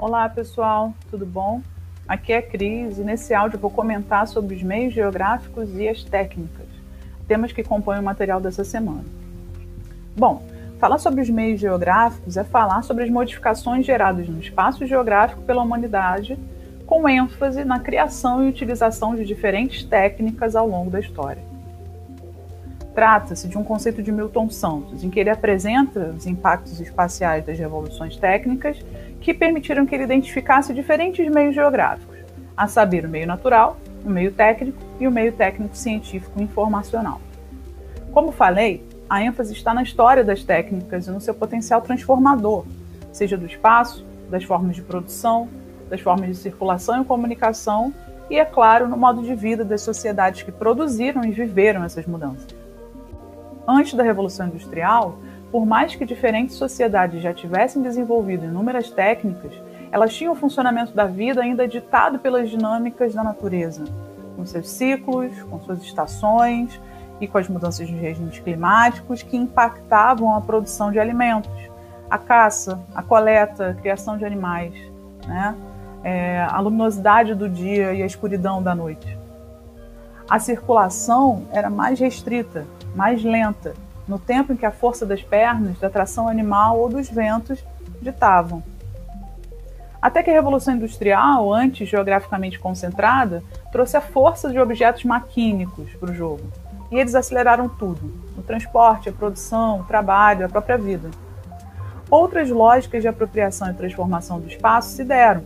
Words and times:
Olá 0.00 0.26
pessoal, 0.30 0.94
tudo 1.10 1.26
bom? 1.26 1.60
Aqui 2.08 2.32
é 2.32 2.38
a 2.38 2.42
Cris 2.42 2.96
e 2.96 3.02
nesse 3.02 3.34
áudio 3.34 3.58
vou 3.58 3.70
comentar 3.70 4.26
sobre 4.26 4.56
os 4.56 4.62
meios 4.62 4.94
geográficos 4.94 5.68
e 5.76 5.86
as 5.86 6.02
técnicas, 6.02 6.66
temas 7.28 7.52
que 7.52 7.62
compõem 7.62 8.00
o 8.00 8.02
material 8.02 8.40
dessa 8.40 8.64
semana. 8.64 9.04
Bom, 10.16 10.42
falar 10.78 10.96
sobre 10.96 11.20
os 11.20 11.28
meios 11.28 11.60
geográficos 11.60 12.38
é 12.38 12.44
falar 12.44 12.80
sobre 12.80 13.04
as 13.04 13.10
modificações 13.10 13.84
geradas 13.84 14.26
no 14.26 14.40
espaço 14.40 14.86
geográfico 14.86 15.42
pela 15.42 15.62
humanidade, 15.62 16.38
com 16.86 17.06
ênfase 17.06 17.62
na 17.62 17.78
criação 17.78 18.42
e 18.42 18.48
utilização 18.48 19.14
de 19.14 19.26
diferentes 19.26 19.84
técnicas 19.84 20.56
ao 20.56 20.66
longo 20.66 20.90
da 20.90 20.98
história. 20.98 21.42
Trata-se 22.94 23.48
de 23.48 23.58
um 23.58 23.62
conceito 23.62 24.02
de 24.02 24.10
Milton 24.10 24.48
Santos, 24.48 25.04
em 25.04 25.10
que 25.10 25.20
ele 25.20 25.28
apresenta 25.28 26.14
os 26.16 26.26
impactos 26.26 26.80
espaciais 26.80 27.44
das 27.44 27.58
revoluções 27.58 28.16
técnicas 28.16 28.78
que 29.20 29.34
permitiram 29.34 29.84
que 29.84 29.94
ele 29.94 30.04
identificasse 30.04 30.72
diferentes 30.72 31.28
meios 31.30 31.54
geográficos, 31.54 32.16
a 32.56 32.66
saber, 32.66 33.04
o 33.04 33.08
meio 33.08 33.26
natural, 33.26 33.76
o 34.04 34.10
meio 34.10 34.32
técnico 34.32 34.78
e 34.98 35.06
o 35.06 35.10
meio 35.10 35.32
técnico 35.32 35.76
científico 35.76 36.40
informacional. 36.42 37.20
Como 38.12 38.32
falei, 38.32 38.82
a 39.08 39.22
ênfase 39.22 39.52
está 39.52 39.74
na 39.74 39.82
história 39.82 40.24
das 40.24 40.42
técnicas 40.42 41.06
e 41.06 41.10
no 41.10 41.20
seu 41.20 41.34
potencial 41.34 41.80
transformador, 41.80 42.64
seja 43.12 43.36
do 43.36 43.46
espaço, 43.46 44.06
das 44.30 44.44
formas 44.44 44.76
de 44.76 44.82
produção, 44.82 45.48
das 45.88 46.00
formas 46.00 46.28
de 46.28 46.36
circulação 46.36 47.02
e 47.02 47.04
comunicação 47.04 47.92
e, 48.30 48.38
é 48.38 48.44
claro, 48.44 48.88
no 48.88 48.96
modo 48.96 49.22
de 49.22 49.34
vida 49.34 49.64
das 49.64 49.82
sociedades 49.82 50.42
que 50.42 50.52
produziram 50.52 51.24
e 51.24 51.32
viveram 51.32 51.82
essas 51.82 52.06
mudanças. 52.06 52.46
Antes 53.66 53.94
da 53.94 54.04
Revolução 54.04 54.46
Industrial, 54.46 55.18
por 55.50 55.66
mais 55.66 55.94
que 55.94 56.04
diferentes 56.04 56.56
sociedades 56.56 57.22
já 57.22 57.34
tivessem 57.34 57.82
desenvolvido 57.82 58.44
inúmeras 58.44 58.90
técnicas, 58.90 59.52
elas 59.90 60.14
tinham 60.14 60.32
o 60.32 60.36
funcionamento 60.36 60.94
da 60.94 61.06
vida 61.06 61.42
ainda 61.42 61.66
ditado 61.66 62.18
pelas 62.20 62.48
dinâmicas 62.48 63.12
da 63.14 63.24
natureza, 63.24 63.84
com 64.36 64.46
seus 64.46 64.70
ciclos, 64.70 65.42
com 65.44 65.60
suas 65.60 65.82
estações 65.82 66.80
e 67.20 67.26
com 67.26 67.38
as 67.38 67.48
mudanças 67.48 67.88
de 67.88 67.94
regimes 67.94 68.38
climáticos 68.38 69.22
que 69.22 69.36
impactavam 69.36 70.34
a 70.34 70.40
produção 70.40 70.92
de 70.92 71.00
alimentos, 71.00 71.50
a 72.08 72.16
caça, 72.16 72.80
a 72.94 73.02
coleta, 73.02 73.70
a 73.70 73.74
criação 73.74 74.16
de 74.16 74.24
animais, 74.24 74.74
né? 75.26 75.54
É, 76.02 76.46
a 76.48 76.58
luminosidade 76.60 77.34
do 77.34 77.46
dia 77.46 77.92
e 77.92 78.02
a 78.02 78.06
escuridão 78.06 78.62
da 78.62 78.74
noite. 78.74 79.18
A 80.28 80.38
circulação 80.38 81.42
era 81.52 81.68
mais 81.68 82.00
restrita, 82.00 82.64
mais 82.94 83.22
lenta, 83.22 83.74
no 84.10 84.18
tempo 84.18 84.52
em 84.52 84.56
que 84.56 84.66
a 84.66 84.72
força 84.72 85.06
das 85.06 85.22
pernas, 85.22 85.78
da 85.78 85.88
tração 85.88 86.26
animal 86.26 86.80
ou 86.80 86.88
dos 86.88 87.08
ventos 87.08 87.64
ditavam. 88.02 88.60
Até 90.02 90.20
que 90.20 90.30
a 90.30 90.32
Revolução 90.32 90.74
Industrial, 90.74 91.52
antes 91.52 91.88
geograficamente 91.88 92.58
concentrada, 92.58 93.40
trouxe 93.70 93.96
a 93.96 94.00
força 94.00 94.50
de 94.50 94.58
objetos 94.58 95.04
maquínicos 95.04 95.94
para 95.94 96.10
o 96.10 96.14
jogo. 96.14 96.42
E 96.90 96.96
eles 96.96 97.14
aceleraram 97.14 97.68
tudo: 97.68 98.12
o 98.36 98.42
transporte, 98.42 99.08
a 99.08 99.12
produção, 99.12 99.80
o 99.80 99.84
trabalho, 99.84 100.44
a 100.44 100.48
própria 100.48 100.76
vida. 100.76 101.08
Outras 102.10 102.50
lógicas 102.50 103.02
de 103.02 103.08
apropriação 103.08 103.70
e 103.70 103.74
transformação 103.74 104.40
do 104.40 104.48
espaço 104.48 104.88
se 104.88 105.04
deram, 105.04 105.44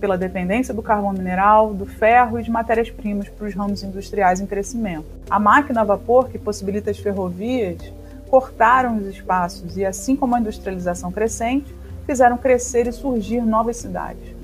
pela 0.00 0.16
dependência 0.16 0.72
do 0.72 0.82
carvão 0.82 1.12
mineral, 1.12 1.74
do 1.74 1.86
ferro 1.86 2.38
e 2.38 2.42
de 2.44 2.50
matérias-primas 2.50 3.28
para 3.28 3.46
os 3.48 3.54
ramos 3.54 3.82
industriais 3.82 4.38
em 4.38 4.46
crescimento. 4.46 5.06
A 5.30 5.40
máquina 5.40 5.80
a 5.80 5.84
vapor, 5.84 6.28
que 6.28 6.38
possibilita 6.38 6.90
as 6.90 6.98
ferrovias, 6.98 7.82
cortaram 8.34 8.96
os 8.96 9.06
espaços 9.06 9.76
e, 9.76 9.84
assim 9.84 10.16
como 10.16 10.34
a 10.34 10.40
industrialização 10.40 11.12
crescente, 11.12 11.72
fizeram 12.04 12.36
crescer 12.36 12.84
e 12.88 12.90
surgir 12.90 13.40
novas 13.40 13.76
cidades. 13.76 14.34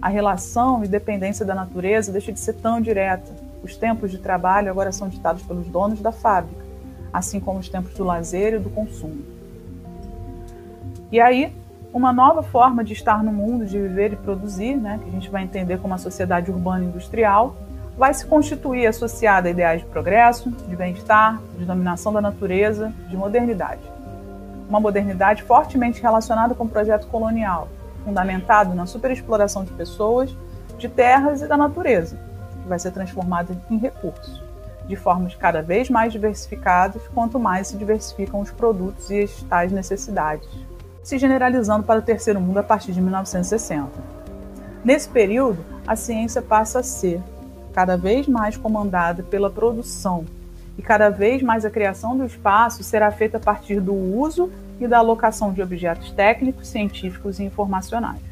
A 0.00 0.08
relação 0.08 0.84
e 0.84 0.86
dependência 0.86 1.44
da 1.44 1.52
natureza 1.52 2.12
deixa 2.12 2.30
de 2.30 2.38
ser 2.38 2.52
tão 2.52 2.80
direta. 2.80 3.32
Os 3.60 3.76
tempos 3.76 4.12
de 4.12 4.18
trabalho 4.18 4.70
agora 4.70 4.92
são 4.92 5.08
ditados 5.08 5.42
pelos 5.42 5.66
donos 5.66 6.00
da 6.00 6.12
fábrica, 6.12 6.64
assim 7.12 7.40
como 7.40 7.58
os 7.58 7.68
tempos 7.68 7.92
do 7.94 8.04
lazer 8.04 8.54
e 8.54 8.58
do 8.60 8.70
consumo. 8.70 9.24
E 11.10 11.20
aí, 11.20 11.52
uma 11.92 12.12
nova 12.12 12.40
forma 12.40 12.84
de 12.84 12.92
estar 12.92 13.24
no 13.24 13.32
mundo, 13.32 13.66
de 13.66 13.80
viver 13.80 14.12
e 14.12 14.16
produzir, 14.16 14.76
né, 14.76 15.00
que 15.02 15.08
a 15.08 15.12
gente 15.12 15.28
vai 15.28 15.42
entender 15.42 15.80
como 15.80 15.92
a 15.92 15.98
sociedade 15.98 16.52
urbana 16.52 16.84
industrial, 16.84 17.56
vai 17.96 18.12
se 18.12 18.26
constituir 18.26 18.86
associada 18.86 19.48
a 19.48 19.50
ideais 19.50 19.82
de 19.82 19.86
progresso, 19.86 20.50
de 20.50 20.76
bem-estar, 20.76 21.40
de 21.56 21.64
dominação 21.64 22.12
da 22.12 22.20
natureza, 22.20 22.92
de 23.08 23.16
modernidade. 23.16 23.82
Uma 24.68 24.80
modernidade 24.80 25.42
fortemente 25.42 26.02
relacionada 26.02 26.54
com 26.54 26.64
o 26.64 26.68
projeto 26.68 27.06
colonial, 27.06 27.68
fundamentado 28.04 28.74
na 28.74 28.86
superexploração 28.86 29.64
de 29.64 29.72
pessoas, 29.72 30.36
de 30.78 30.88
terras 30.88 31.42
e 31.42 31.46
da 31.46 31.56
natureza, 31.56 32.18
que 32.62 32.68
vai 32.68 32.78
ser 32.78 32.90
transformada 32.90 33.56
em 33.70 33.78
recursos, 33.78 34.42
de 34.86 34.96
formas 34.96 35.34
cada 35.34 35.62
vez 35.62 35.88
mais 35.88 36.12
diversificadas, 36.12 37.02
quanto 37.14 37.38
mais 37.38 37.68
se 37.68 37.76
diversificam 37.76 38.40
os 38.40 38.50
produtos 38.50 39.10
e 39.10 39.22
as 39.22 39.42
tais 39.42 39.70
necessidades 39.70 40.48
se 41.04 41.18
generalizando 41.18 41.84
para 41.84 42.00
o 42.00 42.02
terceiro 42.02 42.40
mundo 42.40 42.58
a 42.58 42.62
partir 42.62 42.90
de 42.92 43.00
1960. 43.00 43.90
Nesse 44.82 45.08
período, 45.08 45.62
a 45.86 45.94
ciência 45.94 46.40
passa 46.40 46.80
a 46.80 46.82
ser 46.82 47.22
cada 47.74 47.96
vez 47.96 48.26
mais 48.26 48.56
comandada 48.56 49.22
pela 49.22 49.50
produção 49.50 50.24
e 50.78 50.82
cada 50.82 51.10
vez 51.10 51.42
mais 51.42 51.64
a 51.64 51.70
criação 51.70 52.16
do 52.16 52.24
espaço 52.24 52.82
será 52.82 53.10
feita 53.10 53.36
a 53.36 53.40
partir 53.40 53.80
do 53.80 53.94
uso 53.94 54.50
e 54.80 54.86
da 54.86 54.98
alocação 54.98 55.52
de 55.52 55.60
objetos 55.60 56.10
técnicos, 56.12 56.68
científicos 56.68 57.38
e 57.38 57.44
informacionais. 57.44 58.22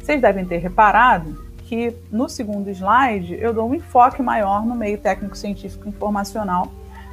Vocês 0.00 0.20
devem 0.20 0.44
ter 0.44 0.58
reparado 0.58 1.44
que 1.64 1.94
no 2.10 2.28
segundo 2.28 2.68
slide 2.68 3.34
eu 3.34 3.54
dou 3.54 3.68
um 3.68 3.74
enfoque 3.74 4.20
maior 4.20 4.66
no 4.66 4.74
meio 4.74 4.98
técnico, 4.98 5.36
científico 5.36 5.86
e 5.86 5.88
informacional 5.90 6.70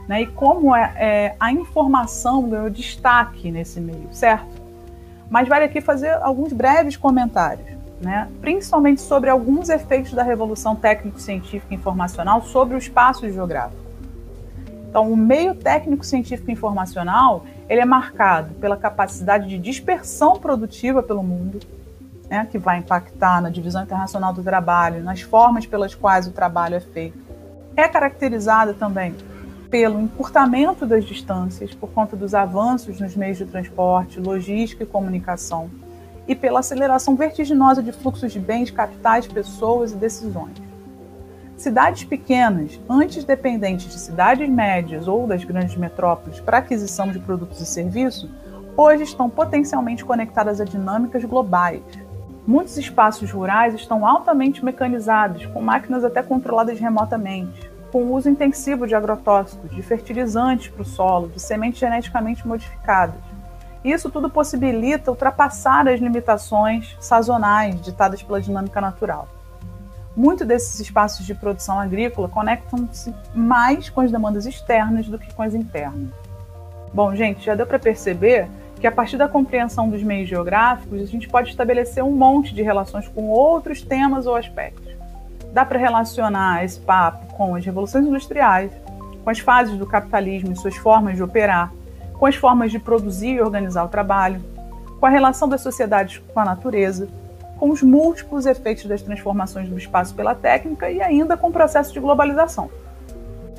né? 0.10 0.24
E 0.24 0.26
como 0.26 0.76
é, 0.76 0.92
é, 0.96 1.36
a 1.40 1.52
informação 1.52 2.50
ganhou 2.50 2.68
destaque 2.68 3.52
nesse 3.52 3.80
meio, 3.80 4.10
certo? 4.12 4.50
Mas 5.30 5.48
vale 5.48 5.66
aqui 5.66 5.80
fazer 5.80 6.10
alguns 6.24 6.52
breves 6.52 6.98
comentários, 6.98 7.70
né? 8.02 8.30
principalmente 8.42 9.02
sobre 9.02 9.30
alguns 9.30 9.70
efeitos 9.70 10.14
da 10.14 10.24
revolução 10.24 10.76
técnico-científica 10.76 11.74
informacional 11.74 12.42
sobre 12.42 12.76
o 12.76 12.78
espaço 12.78 13.30
geográfico. 13.32 13.90
Então, 14.90 15.12
o 15.12 15.16
meio 15.16 15.54
técnico-científico 15.54 16.50
informacional 16.50 17.46
ele 17.68 17.82
é 17.82 17.86
marcado 17.86 18.56
pela 18.56 18.76
capacidade 18.76 19.48
de 19.48 19.58
dispersão 19.60 20.40
produtiva 20.40 21.04
pelo 21.04 21.22
mundo, 21.22 21.60
né, 22.28 22.48
que 22.50 22.58
vai 22.58 22.80
impactar 22.80 23.42
na 23.42 23.50
divisão 23.50 23.84
internacional 23.84 24.34
do 24.34 24.42
trabalho, 24.42 25.04
nas 25.04 25.22
formas 25.22 25.66
pelas 25.66 25.94
quais 25.94 26.28
o 26.28 26.32
trabalho 26.32 26.76
é 26.76 26.80
feito. 26.80 27.18
É 27.76 27.88
caracterizada 27.88 28.74
também 28.74 29.16
pelo 29.70 30.02
encurtamento 30.02 30.86
das 30.86 31.06
distâncias, 31.06 31.76
por 31.76 31.92
conta 31.92 32.16
dos 32.16 32.34
avanços 32.34 33.00
nos 33.00 33.16
meios 33.16 33.38
de 33.38 33.46
transporte, 33.46 34.20
logística 34.20 34.84
e 34.84 34.88
comunicação, 34.88 35.70
e 36.30 36.36
pela 36.36 36.60
aceleração 36.60 37.16
vertiginosa 37.16 37.82
de 37.82 37.92
fluxos 37.92 38.32
de 38.32 38.40
bens, 38.40 38.70
capitais, 38.70 39.26
pessoas 39.26 39.92
e 39.92 39.96
decisões. 39.96 40.54
Cidades 41.58 42.04
pequenas, 42.04 42.80
antes 42.88 43.24
dependentes 43.24 43.92
de 43.92 44.00
cidades 44.00 44.48
médias 44.48 45.08
ou 45.08 45.26
das 45.26 45.44
grandes 45.44 45.76
metrópoles 45.76 46.40
para 46.40 46.60
aquisição 46.60 47.12
de 47.12 47.18
produtos 47.18 47.60
e 47.60 47.66
serviços, 47.66 48.30
hoje 48.78 49.04
estão 49.04 49.28
potencialmente 49.28 50.06
conectadas 50.06 50.62
a 50.62 50.66
dinâmicas 50.66 51.26
globais. 51.26 51.82
Muitos 52.46 52.78
espaços 52.78 53.32
rurais 53.32 53.74
estão 53.74 54.08
altamente 54.08 54.64
mecanizados, 54.64 55.48
com 55.48 55.62
máquinas 55.62 56.06
até 56.06 56.22
controladas 56.22 56.80
remotamente 56.80 57.70
com 57.92 58.04
o 58.04 58.14
uso 58.14 58.30
intensivo 58.30 58.86
de 58.86 58.94
agrotóxicos, 58.94 59.72
de 59.72 59.82
fertilizantes 59.82 60.68
para 60.68 60.84
o 60.84 60.86
solo, 60.86 61.28
de 61.30 61.40
sementes 61.40 61.80
geneticamente 61.80 62.48
modificadas. 62.48 63.16
Isso 63.92 64.10
tudo 64.12 64.30
possibilita 64.30 65.10
ultrapassar 65.10 65.88
as 65.88 66.00
limitações 66.00 66.96
sazonais 67.00 67.82
ditadas 67.82 68.22
pela 68.22 68.40
dinâmica 68.40 68.80
natural. 68.80 69.28
Muitos 70.16 70.46
desses 70.46 70.80
espaços 70.80 71.26
de 71.26 71.34
produção 71.34 71.80
agrícola 71.80 72.30
conectam-se 72.30 73.12
mais 73.34 73.90
com 73.90 74.02
as 74.02 74.12
demandas 74.12 74.46
externas 74.46 75.08
do 75.08 75.18
que 75.18 75.34
com 75.34 75.42
as 75.42 75.56
internas. 75.56 76.10
Bom, 76.94 77.16
gente, 77.16 77.44
já 77.44 77.56
deu 77.56 77.66
para 77.66 77.80
perceber 77.80 78.48
que 78.80 78.86
a 78.86 78.92
partir 78.92 79.18
da 79.18 79.28
compreensão 79.28 79.90
dos 79.90 80.04
meios 80.04 80.30
geográficos, 80.30 81.02
a 81.02 81.06
gente 81.06 81.28
pode 81.28 81.50
estabelecer 81.50 82.04
um 82.04 82.12
monte 82.12 82.54
de 82.54 82.62
relações 82.62 83.08
com 83.08 83.28
outros 83.30 83.82
temas 83.82 84.28
ou 84.28 84.36
aspectos. 84.36 84.94
Dá 85.52 85.66
para 85.66 85.80
relacionar 85.80 86.64
esse 86.64 86.80
papo 86.80 87.34
com 87.34 87.56
as 87.56 87.66
revoluções 87.66 88.06
industriais, 88.06 88.72
com 89.24 89.30
as 89.30 89.40
fases 89.40 89.78
do 89.78 89.88
capitalismo 89.88 90.52
e 90.52 90.56
suas 90.56 90.76
formas 90.76 91.16
de 91.16 91.24
operar, 91.24 91.72
com 92.20 92.26
as 92.26 92.36
formas 92.36 92.70
de 92.70 92.78
produzir 92.78 93.36
e 93.36 93.42
organizar 93.42 93.86
o 93.86 93.88
trabalho, 93.88 94.42
com 95.00 95.06
a 95.06 95.10
relação 95.10 95.48
das 95.48 95.62
sociedades 95.62 96.22
com 96.34 96.40
a 96.40 96.46
natureza, 96.46 97.08
com 97.58 97.70
os 97.70 97.82
múltiplos 97.82 98.46
efeitos 98.46 98.86
das 98.86 99.02
transformações 99.02 99.70
do 99.70 99.78
espaço 99.78 100.14
pela 100.14 100.36
técnica 100.36 100.92
e 100.92 101.02
ainda 101.02 101.38
com 101.38 101.48
o 101.48 101.52
processo 101.52 101.94
de 101.94 102.00
globalização. 102.00 102.70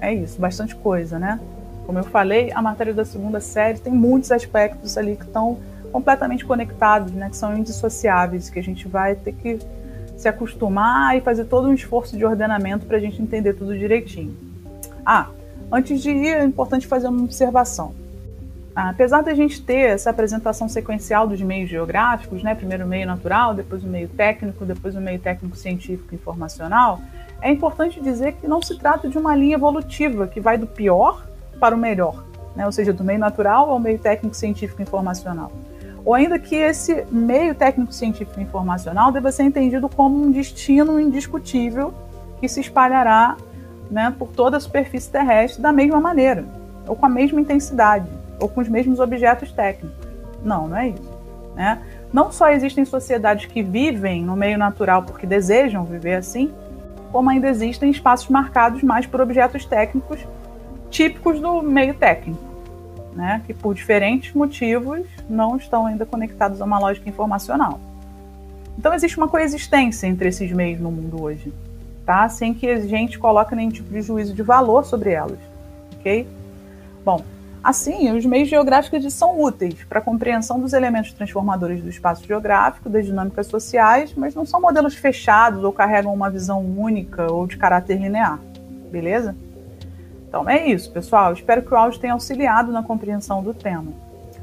É 0.01 0.13
isso, 0.13 0.39
bastante 0.39 0.77
coisa, 0.77 1.19
né? 1.19 1.41
Como 1.87 1.99
eu 1.99 2.05
falei, 2.05 2.53
a 2.55 2.61
matéria 2.61 2.93
da 2.93 3.05
segunda 3.05 3.41
série 3.41 3.79
tem 3.79 3.93
muitos 3.93 4.31
aspectos 4.31 4.97
ali 4.97 5.17
que 5.17 5.25
estão 5.25 5.59
completamente 5.91 6.45
conectados, 6.45 7.13
né, 7.13 7.29
que 7.29 7.37
são 7.37 7.57
indissociáveis, 7.57 8.49
que 8.49 8.59
a 8.59 8.63
gente 8.63 8.87
vai 8.87 9.17
ter 9.17 9.33
que 9.33 9.59
se 10.17 10.29
acostumar 10.29 11.17
e 11.17 11.21
fazer 11.21 11.47
todo 11.47 11.67
um 11.67 11.75
esforço 11.75 12.17
de 12.17 12.25
ordenamento 12.25 12.87
para 12.87 12.99
a 12.99 13.01
gente 13.01 13.21
entender 13.21 13.55
tudo 13.55 13.77
direitinho. 13.77 14.37
Ah, 15.05 15.29
antes 15.73 16.01
de 16.01 16.11
ir, 16.11 16.37
é 16.37 16.45
importante 16.45 16.87
fazer 16.87 17.09
uma 17.09 17.25
observação. 17.25 18.00
Apesar 18.75 19.23
da 19.23 19.35
gente 19.35 19.61
ter 19.61 19.91
essa 19.91 20.11
apresentação 20.11 20.69
sequencial 20.69 21.27
dos 21.27 21.41
meios 21.43 21.69
geográficos, 21.69 22.43
né, 22.43 22.55
primeiro 22.55 22.85
o 22.85 22.89
meio 22.89 23.07
natural, 23.07 23.53
depois 23.53 23.83
o 23.83 23.87
meio 23.87 24.09
técnico, 24.09 24.65
depois 24.65 24.95
o 24.95 25.01
meio 25.01 25.19
técnico 25.19 25.57
científico 25.57 26.15
informacional, 26.15 27.01
é 27.43 27.51
importante 27.51 28.01
dizer 28.01 28.35
que 28.35 28.47
não 28.47 28.63
se 28.63 28.79
trata 28.79 29.09
de 29.09 29.19
uma 29.19 29.35
linha 29.35 29.57
evolutiva 29.57 30.27
que 30.29 30.41
vai 30.41 30.57
do 30.57 30.67
pior 30.67 31.27
para 31.59 31.75
o 31.75 31.79
melhor, 31.79 32.25
né, 32.55 32.65
ou 32.65 32.71
seja, 32.71 32.93
do 32.93 33.03
meio 33.03 33.19
natural 33.19 33.71
ao 33.71 33.81
meio 33.81 33.99
técnico 33.99 34.37
científico 34.37 34.81
informacional. 34.81 35.51
Ou 36.05 36.15
ainda 36.15 36.39
que 36.39 36.55
esse 36.55 37.05
meio 37.11 37.55
técnico 37.55 37.93
científico 37.93 38.41
informacional 38.41 39.11
deva 39.11 39.33
ser 39.33 39.43
entendido 39.43 39.89
como 39.89 40.23
um 40.23 40.31
destino 40.31 40.99
indiscutível 40.99 41.93
que 42.39 42.49
se 42.49 42.61
espalhará 42.61 43.37
né, 43.91 44.15
por 44.17 44.29
toda 44.29 44.57
a 44.57 44.61
superfície 44.61 45.11
terrestre 45.11 45.61
da 45.61 45.73
mesma 45.73 46.01
maneira, 46.01 46.45
ou 46.87 46.95
com 46.95 47.05
a 47.05 47.09
mesma 47.09 47.41
intensidade 47.41 48.20
ou 48.41 48.49
com 48.49 48.61
os 48.61 48.69
mesmos 48.69 48.99
objetos 48.99 49.53
técnicos. 49.53 50.09
Não, 50.43 50.67
não 50.69 50.77
é 50.77 50.89
isso. 50.89 51.21
Né? 51.55 51.81
Não 52.13 52.33
só 52.33 52.51
existem 52.51 52.85
sociedades 52.85 53.47
que 53.47 53.63
vivem 53.63 54.23
no 54.23 54.35
meio 54.35 54.59
natural 54.59 55.03
porque 55.03 55.27
desejam 55.27 55.85
viver 55.85 56.15
assim, 56.15 56.53
como 57.13 57.29
ainda 57.29 57.49
existem 57.49 57.91
espaços 57.91 58.29
marcados 58.29 58.83
mais 58.83 59.07
por 59.07 59.21
objetos 59.21 59.65
técnicos 59.65 60.21
típicos 60.91 61.41
do 61.41 61.63
meio 61.63 61.95
técnico, 61.95 62.43
né? 63.15 63.43
que 63.47 63.55
por 63.55 63.75
diferentes 63.75 64.33
motivos 64.35 65.07
não 65.29 65.57
estão 65.57 65.87
ainda 65.87 66.05
conectados 66.05 66.61
a 66.61 66.65
uma 66.65 66.79
lógica 66.79 67.09
informacional. 67.09 67.79
Então 68.79 68.95
existe 68.95 69.17
uma 69.19 69.29
coexistência 69.29 70.07
entre 70.07 70.29
esses 70.29 70.51
meios 70.53 70.81
no 70.81 70.91
mundo 70.91 71.23
hoje, 71.23 71.53
tá? 72.07 72.29
sem 72.29 72.55
que 72.55 72.69
a 72.69 72.81
gente 72.81 73.19
coloque 73.19 73.55
nenhum 73.55 73.71
tipo 73.71 73.91
de 73.91 74.03
juízo 74.03 74.35
de 74.35 74.43
valor 74.43 74.85
sobre 74.85 75.11
elas. 75.11 75.39
ok? 75.99 76.27
Bom, 77.05 77.23
Assim, 77.63 78.11
os 78.17 78.25
meios 78.25 78.49
geográficos 78.49 79.13
são 79.13 79.39
úteis 79.39 79.85
para 79.85 79.99
a 79.99 80.03
compreensão 80.03 80.59
dos 80.59 80.73
elementos 80.73 81.13
transformadores 81.13 81.83
do 81.83 81.91
espaço 81.91 82.27
geográfico, 82.27 82.89
das 82.89 83.05
dinâmicas 83.05 83.47
sociais, 83.49 84.15
mas 84.17 84.35
não 84.35 84.47
são 84.47 84.61
modelos 84.61 84.95
fechados 84.95 85.63
ou 85.63 85.71
carregam 85.71 86.13
uma 86.13 86.31
visão 86.31 86.61
única 86.61 87.31
ou 87.31 87.47
de 87.47 87.59
caráter 87.59 87.99
linear. 87.99 88.41
Beleza? 88.91 89.37
Então 90.27 90.49
é 90.49 90.69
isso, 90.69 90.91
pessoal. 90.91 91.35
Espero 91.35 91.63
que 91.63 91.75
o 91.75 91.77
áudio 91.77 92.01
tenha 92.01 92.15
auxiliado 92.15 92.73
na 92.73 92.83
compreensão 92.83 93.43
do 93.43 93.53
tema. 93.53 93.93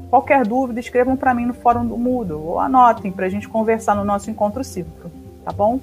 Qualquer 0.08 0.46
dúvida, 0.46 0.78
escrevam 0.78 1.16
para 1.16 1.34
mim 1.34 1.44
no 1.44 1.54
fórum 1.54 1.84
do 1.84 1.98
Moodle 1.98 2.40
ou 2.40 2.60
anotem 2.60 3.10
para 3.10 3.26
a 3.26 3.28
gente 3.28 3.48
conversar 3.48 3.96
no 3.96 4.04
nosso 4.04 4.30
encontro 4.30 4.62
cívico, 4.62 5.10
tá 5.44 5.52
bom? 5.52 5.80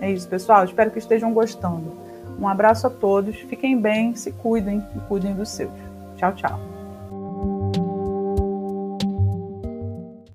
É 0.00 0.10
isso, 0.10 0.28
pessoal. 0.28 0.64
Espero 0.64 0.90
que 0.90 0.98
estejam 0.98 1.32
gostando. 1.32 1.96
Um 2.40 2.48
abraço 2.48 2.86
a 2.86 2.90
todos, 2.90 3.36
fiquem 3.36 3.80
bem, 3.80 4.14
se 4.14 4.32
cuidem 4.32 4.84
e 4.96 5.00
cuidem 5.00 5.34
dos 5.34 5.48
seus. 5.50 5.87
Tchau, 6.18 6.32
tchau. 6.36 6.77